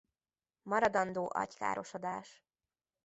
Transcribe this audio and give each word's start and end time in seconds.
Maradandó 0.63 1.27
agykárosodás. 1.33 2.43